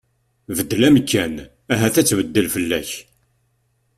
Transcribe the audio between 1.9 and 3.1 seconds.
ad tbeddel fell-ak.